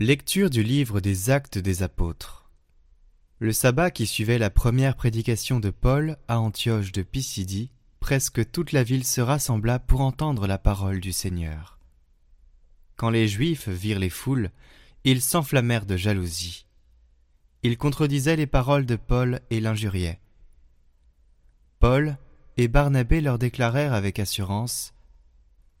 [0.00, 2.48] Lecture du livre des Actes des Apôtres.
[3.40, 8.70] Le sabbat qui suivait la première prédication de Paul à Antioche de Pisidie, presque toute
[8.70, 11.80] la ville se rassembla pour entendre la parole du Seigneur.
[12.94, 14.52] Quand les Juifs virent les foules,
[15.02, 16.66] ils s'enflammèrent de jalousie.
[17.64, 20.20] Ils contredisaient les paroles de Paul et l'injuriaient.
[21.80, 22.18] Paul
[22.56, 24.94] et Barnabé leur déclarèrent avec assurance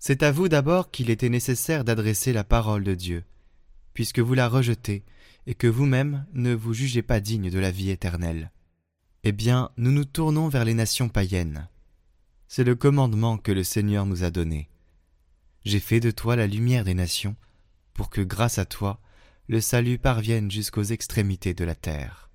[0.00, 3.22] C'est à vous d'abord qu'il était nécessaire d'adresser la parole de Dieu
[3.94, 5.04] puisque vous la rejetez,
[5.46, 8.50] et que vous-même ne vous jugez pas digne de la vie éternelle.
[9.24, 11.68] Eh bien, nous nous tournons vers les nations païennes.
[12.46, 14.68] C'est le commandement que le Seigneur nous a donné.
[15.64, 17.36] J'ai fait de toi la lumière des nations,
[17.94, 19.00] pour que grâce à toi,
[19.48, 22.30] le salut parvienne jusqu'aux extrémités de la terre.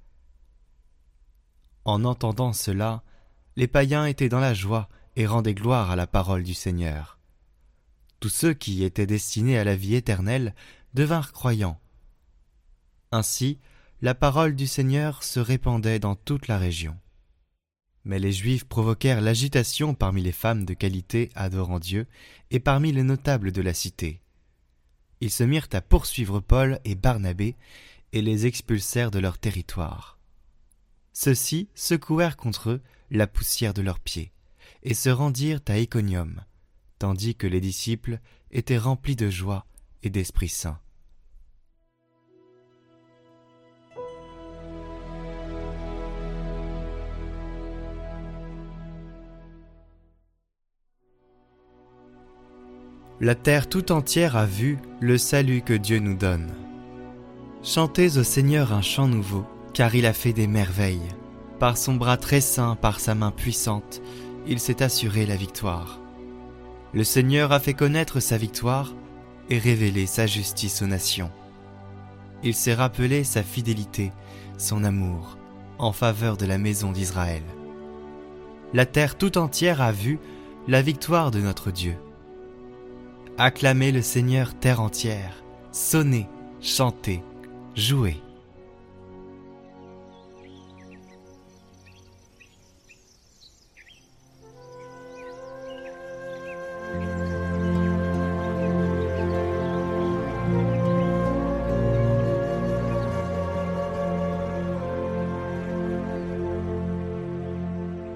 [1.85, 3.03] En entendant cela,
[3.55, 7.19] les païens étaient dans la joie et rendaient gloire à la parole du Seigneur.
[8.19, 10.55] Tous ceux qui étaient destinés à la vie éternelle
[10.93, 11.79] devinrent croyants.
[13.11, 13.59] Ainsi,
[14.01, 16.97] la parole du Seigneur se répandait dans toute la région.
[18.05, 22.05] Mais les Juifs provoquèrent l'agitation parmi les femmes de qualité adorant Dieu
[22.51, 24.21] et parmi les notables de la cité.
[25.21, 27.55] Ils se mirent à poursuivre Paul et Barnabé
[28.11, 30.19] et les expulsèrent de leur territoire.
[31.13, 34.33] Ceux-ci secouèrent contre eux la poussière de leurs pieds
[34.81, 36.43] et se rendirent à Iconium,
[36.99, 38.19] tandis que les disciples
[38.51, 39.65] étaient remplis de joie
[40.01, 40.79] et d'Esprit Saint.
[53.23, 56.51] La terre tout entière a vu le salut que Dieu nous donne.
[57.63, 61.07] Chantez au Seigneur un chant nouveau, car il a fait des merveilles.
[61.57, 64.01] Par son bras très saint, par sa main puissante,
[64.45, 66.01] il s'est assuré la victoire.
[66.93, 68.93] Le Seigneur a fait connaître sa victoire
[69.49, 71.31] et révélé sa justice aux nations.
[72.43, 74.11] Il s'est rappelé sa fidélité,
[74.57, 75.37] son amour,
[75.79, 77.43] en faveur de la maison d'Israël.
[78.73, 80.19] La terre tout entière a vu
[80.67, 81.95] la victoire de notre Dieu.
[83.39, 86.29] Acclamez le Seigneur terre entière, sonnez,
[86.61, 87.23] chantez,
[87.73, 88.21] jouez.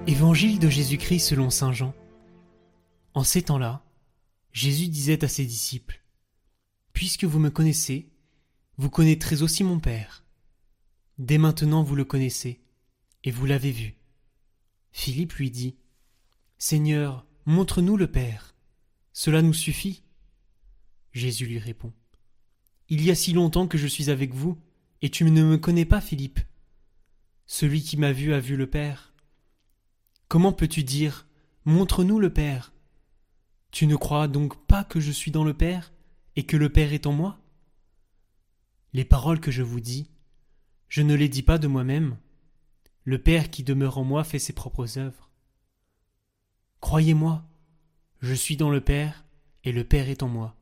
[0.05, 1.93] Évangile de Jésus-Christ selon Saint Jean.
[3.15, 3.81] En ces temps-là,
[4.57, 6.01] Jésus disait à ses disciples,
[6.91, 8.09] Puisque vous me connaissez,
[8.77, 10.25] vous connaîtrez aussi mon Père.
[11.19, 12.59] Dès maintenant vous le connaissez,
[13.23, 13.97] et vous l'avez vu.
[14.91, 15.77] Philippe lui dit,
[16.57, 18.55] Seigneur, montre-nous le Père.
[19.13, 20.01] Cela nous suffit.
[21.11, 21.93] Jésus lui répond,
[22.89, 24.57] Il y a si longtemps que je suis avec vous,
[25.03, 26.39] et tu ne me connais pas, Philippe.
[27.45, 29.13] Celui qui m'a vu a vu le Père.
[30.27, 31.27] Comment peux-tu dire,
[31.63, 32.73] Montre-nous le Père
[33.71, 35.93] tu ne crois donc pas que je suis dans le Père
[36.35, 37.39] et que le Père est en moi?
[38.93, 40.09] Les paroles que je vous dis,
[40.87, 42.17] je ne les dis pas de moi-même.
[43.03, 45.29] Le Père qui demeure en moi fait ses propres œuvres.
[46.79, 47.45] Croyez-moi,
[48.21, 49.25] je suis dans le Père
[49.63, 50.55] et le Père est en moi.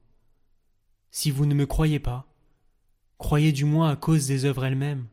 [1.12, 2.28] Si vous ne me croyez pas,
[3.18, 5.08] croyez du moins à cause des œuvres elles-mêmes.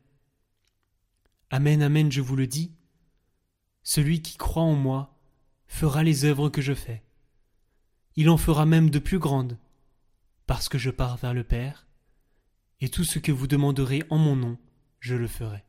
[1.50, 2.72] Amen, amen, je vous le dis.
[3.82, 5.18] Celui qui croit en moi
[5.66, 7.02] fera les œuvres que je fais
[8.16, 9.58] il en fera même de plus grandes,
[10.46, 11.86] parce que je pars vers le Père,
[12.80, 14.58] et tout ce que vous demanderez en mon nom,
[15.00, 15.64] je le ferai,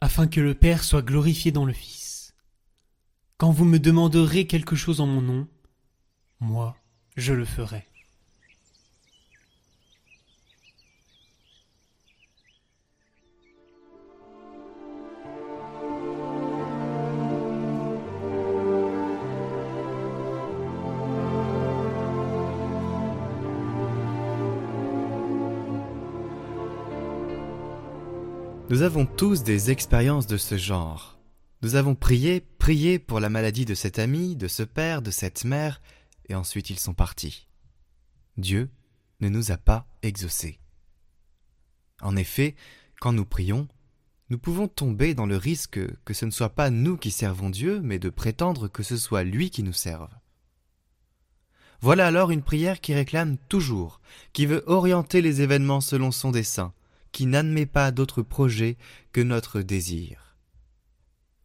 [0.00, 2.34] afin que le Père soit glorifié dans le Fils.
[3.36, 5.48] Quand vous me demanderez quelque chose en mon nom,
[6.40, 6.76] moi,
[7.16, 7.89] je le ferai.
[28.70, 31.18] Nous avons tous des expériences de ce genre.
[31.62, 35.44] Nous avons prié, prié pour la maladie de cet ami, de ce père, de cette
[35.44, 35.82] mère,
[36.28, 37.48] et ensuite ils sont partis.
[38.36, 38.70] Dieu
[39.18, 40.60] ne nous a pas exaucés.
[42.00, 42.54] En effet,
[43.00, 43.66] quand nous prions,
[44.28, 47.80] nous pouvons tomber dans le risque que ce ne soit pas nous qui servons Dieu,
[47.82, 50.10] mais de prétendre que ce soit lui qui nous serve.
[51.80, 54.00] Voilà alors une prière qui réclame toujours,
[54.32, 56.72] qui veut orienter les événements selon son dessein,
[57.12, 58.76] qui n'admet pas d'autre projet
[59.12, 60.36] que notre désir.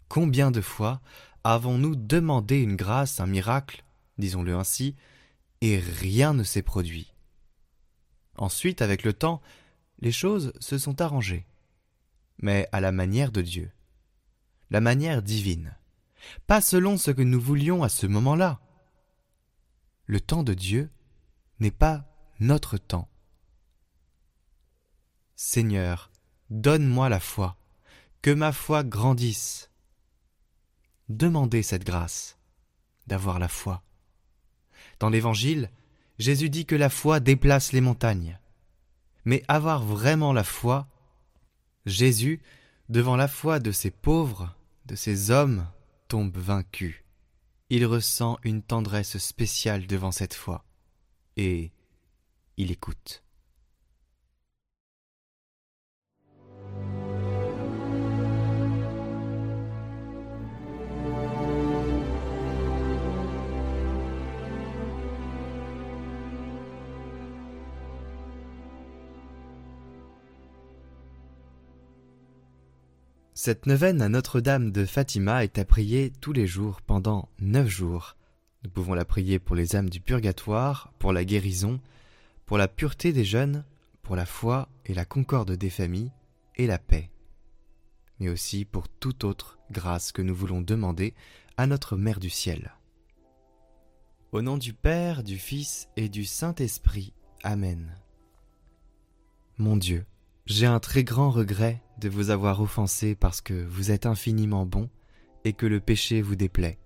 [0.07, 1.01] Combien de fois
[1.43, 3.83] avons-nous demandé une grâce, un miracle,
[4.17, 4.95] disons-le ainsi,
[5.61, 7.13] et rien ne s'est produit?
[8.37, 9.41] Ensuite, avec le temps,
[9.99, 11.45] les choses se sont arrangées,
[12.39, 13.71] mais à la manière de Dieu,
[14.69, 15.75] la manière divine,
[16.47, 18.59] pas selon ce que nous voulions à ce moment-là.
[20.05, 20.89] Le temps de Dieu
[21.59, 22.05] n'est pas
[22.39, 23.07] notre temps.
[25.35, 26.11] Seigneur,
[26.49, 27.57] donne-moi la foi,
[28.21, 29.69] que ma foi grandisse.
[31.09, 32.37] Demandez cette grâce
[33.05, 33.83] d'avoir la foi.
[34.99, 35.69] Dans l'Évangile,
[36.19, 38.39] Jésus dit que la foi déplace les montagnes.
[39.25, 40.87] Mais avoir vraiment la foi,
[41.85, 42.41] Jésus,
[42.87, 44.55] devant la foi de ces pauvres,
[44.85, 45.67] de ces hommes,
[46.07, 47.03] tombe vaincu.
[47.69, 50.63] Il ressent une tendresse spéciale devant cette foi,
[51.35, 51.71] et
[52.57, 53.24] il écoute.
[73.45, 78.15] Cette neuvaine à Notre-Dame de Fatima est à prier tous les jours pendant neuf jours.
[78.63, 81.79] Nous pouvons la prier pour les âmes du purgatoire, pour la guérison,
[82.47, 83.63] pour la pureté des jeunes,
[84.01, 86.11] pour la foi et la concorde des familles
[86.55, 87.11] et la paix,
[88.19, 91.13] mais aussi pour toute autre grâce que nous voulons demander
[91.55, 92.71] à notre Mère du ciel.
[94.31, 97.13] Au nom du Père, du Fils et du Saint-Esprit.
[97.43, 97.95] Amen.
[99.59, 100.03] Mon Dieu,
[100.47, 104.89] j'ai un très grand regret de vous avoir offensé parce que vous êtes infiniment bon
[105.43, 106.79] et que le péché vous déplaît.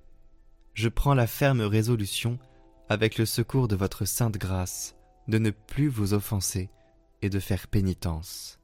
[0.74, 2.40] Je prends la ferme résolution,
[2.90, 4.96] avec le secours de votre sainte grâce,
[5.28, 6.70] de ne plus vous offenser
[7.22, 8.60] et de faire pénitence.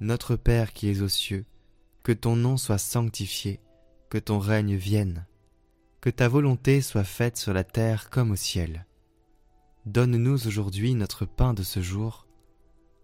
[0.00, 1.44] Notre Père qui es aux cieux,
[2.02, 3.60] que ton nom soit sanctifié,
[4.10, 5.26] que ton règne vienne,
[6.00, 8.86] que ta volonté soit faite sur la terre comme au ciel.
[9.86, 12.23] Donne-nous aujourd'hui notre pain de ce jour,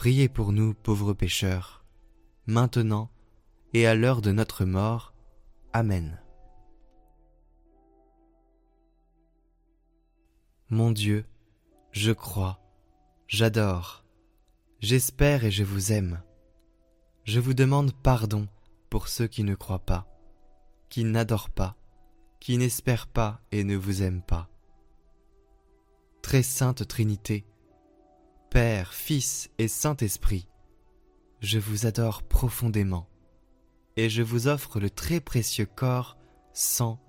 [0.00, 1.84] priez pour nous pauvres pécheurs,
[2.46, 3.10] maintenant
[3.74, 5.12] et à l'heure de notre mort.
[5.74, 6.18] Amen.
[10.70, 11.26] Mon Dieu,
[11.90, 12.62] je crois,
[13.26, 14.06] j'adore,
[14.78, 16.22] j'espère et je vous aime.
[17.24, 18.48] Je vous demande pardon
[18.88, 20.08] pour ceux qui ne croient pas,
[20.88, 21.76] qui n'adorent pas,
[22.40, 24.48] qui n'espèrent pas et ne vous aiment pas.
[26.22, 27.44] Très sainte Trinité,
[28.50, 30.48] Père, Fils et Saint-Esprit,
[31.38, 33.08] je vous adore profondément,
[33.96, 36.18] et je vous offre le très précieux corps,
[36.52, 37.00] sang,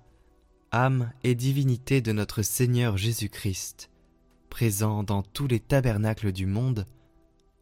[0.70, 3.90] âme et divinité de notre Seigneur Jésus-Christ,
[4.50, 6.86] présent dans tous les tabernacles du monde,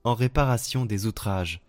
[0.05, 1.63] en réparation des outrages,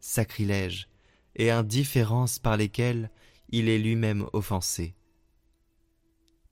[0.00, 0.88] sacrilèges
[1.36, 3.10] et indifférences par lesquels
[3.50, 4.94] il est lui-même offensé.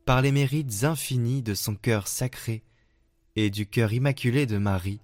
[0.05, 2.63] Par les mérites infinis de son cœur sacré
[3.37, 5.01] et du cœur immaculé de Marie,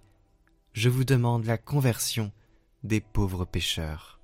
[0.72, 2.32] je vous demande la conversion
[2.82, 4.18] des pauvres pécheurs.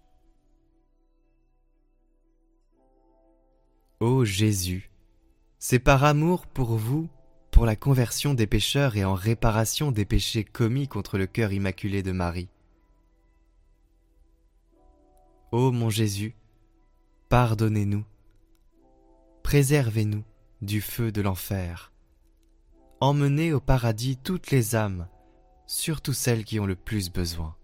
[4.01, 4.91] Ô Jésus,
[5.59, 7.09] c'est par amour pour vous,
[7.51, 12.03] pour la conversion des pécheurs et en réparation des péchés commis contre le cœur immaculé
[12.03, 12.49] de Marie.
[15.53, 16.35] Ô mon Jésus,
[17.29, 18.05] pardonnez-nous,
[19.43, 20.25] préservez-nous
[20.63, 21.93] du feu de l'enfer,
[23.01, 25.09] emmenez au paradis toutes les âmes
[25.69, 27.55] surtout celles qui ont le plus besoin.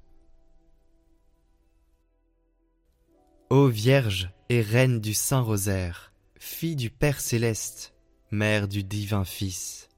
[3.51, 7.95] Ô Vierge et Reine du Saint Rosaire, fille du Père céleste,
[8.31, 9.89] mère du divin Fils,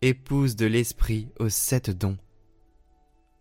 [0.00, 2.18] épouse de l'Esprit aux sept dons,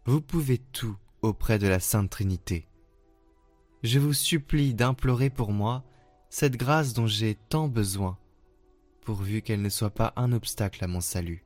[0.05, 2.67] vous pouvez tout auprès de la Sainte Trinité.
[3.83, 5.85] Je vous supplie d'implorer pour moi
[6.29, 8.17] cette grâce dont j'ai tant besoin,
[9.01, 11.45] pourvu qu'elle ne soit pas un obstacle à mon salut.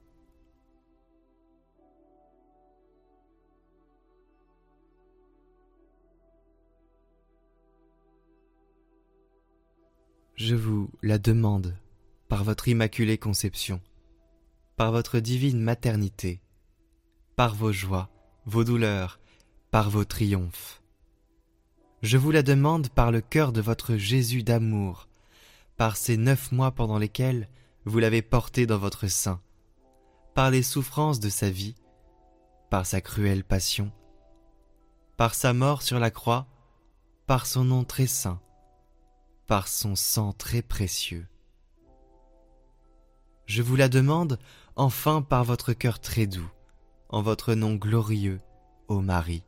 [10.36, 11.77] Je vous la demande
[12.27, 13.79] par votre immaculée conception,
[14.75, 16.41] par votre divine maternité,
[17.36, 18.10] par vos joies,
[18.45, 19.19] vos douleurs,
[19.72, 20.81] par vos triomphes.
[22.01, 25.07] Je vous la demande par le cœur de votre Jésus d'amour,
[25.77, 27.50] par ces neuf mois pendant lesquels
[27.86, 29.42] vous l'avez porté dans votre sein,
[30.34, 31.75] par les souffrances de sa vie,
[32.70, 33.92] par sa cruelle passion,
[35.18, 36.48] par sa mort sur la croix,
[37.27, 38.42] par son nom très saint,
[39.48, 41.27] par son sang très précieux.
[43.46, 44.39] Je vous la demande
[44.75, 46.50] enfin par votre cœur très doux,
[47.10, 48.39] en votre nom glorieux,
[48.88, 49.44] ô Marie,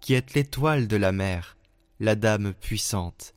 [0.00, 1.56] qui êtes l'étoile de la mer,
[2.00, 3.34] la dame puissante,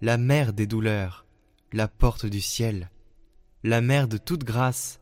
[0.00, 1.26] la mère des douleurs,
[1.72, 2.90] la porte du ciel,
[3.62, 5.00] la mère de toute grâce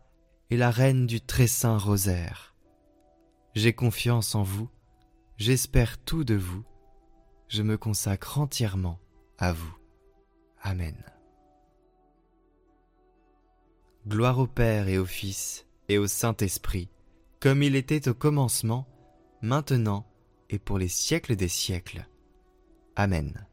[0.50, 2.54] et la reine du très saint rosaire.
[3.54, 4.68] J'ai confiance en vous,
[5.36, 6.64] j'espère tout de vous,
[7.48, 9.00] je me consacre entièrement
[9.38, 9.76] à vous.
[10.62, 10.96] Amen.
[14.06, 16.88] Gloire au Père et au Fils et au Saint-Esprit,
[17.40, 18.86] comme il était au commencement,
[19.42, 20.06] maintenant
[20.48, 22.06] et pour les siècles des siècles.
[22.96, 23.46] Amen.